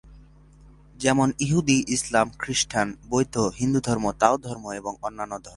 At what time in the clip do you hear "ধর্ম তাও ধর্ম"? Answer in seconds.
3.87-4.65